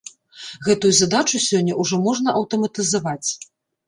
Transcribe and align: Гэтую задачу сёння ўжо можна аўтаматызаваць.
Гэтую 0.67 0.89
задачу 0.99 1.41
сёння 1.49 1.73
ўжо 1.83 1.99
можна 2.05 2.33
аўтаматызаваць. 2.39 3.29